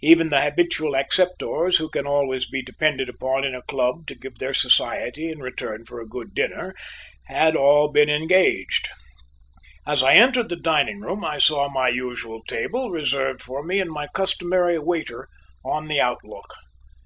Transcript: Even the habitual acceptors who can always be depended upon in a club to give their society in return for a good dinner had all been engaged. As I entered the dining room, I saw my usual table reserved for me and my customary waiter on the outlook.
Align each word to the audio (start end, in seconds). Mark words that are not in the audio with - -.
Even 0.00 0.30
the 0.30 0.40
habitual 0.40 0.92
acceptors 0.92 1.76
who 1.76 1.90
can 1.90 2.06
always 2.06 2.48
be 2.48 2.62
depended 2.62 3.10
upon 3.10 3.44
in 3.44 3.54
a 3.54 3.60
club 3.60 4.06
to 4.06 4.14
give 4.14 4.38
their 4.38 4.54
society 4.54 5.28
in 5.28 5.40
return 5.40 5.84
for 5.84 6.00
a 6.00 6.08
good 6.08 6.32
dinner 6.32 6.74
had 7.26 7.54
all 7.54 7.88
been 7.92 8.08
engaged. 8.08 8.88
As 9.86 10.02
I 10.02 10.14
entered 10.14 10.48
the 10.48 10.56
dining 10.56 11.00
room, 11.02 11.22
I 11.22 11.36
saw 11.36 11.68
my 11.68 11.88
usual 11.90 12.42
table 12.48 12.88
reserved 12.90 13.42
for 13.42 13.62
me 13.62 13.78
and 13.78 13.90
my 13.90 14.06
customary 14.14 14.78
waiter 14.78 15.28
on 15.62 15.88
the 15.88 16.00
outlook. 16.00 16.50